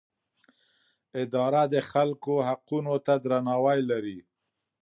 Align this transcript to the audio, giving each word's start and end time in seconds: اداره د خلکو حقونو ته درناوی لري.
اداره 1.23 1.63
د 1.73 1.75
خلکو 1.91 2.33
حقونو 2.47 2.93
ته 3.05 3.13
درناوی 3.25 3.79
لري. 3.89 4.19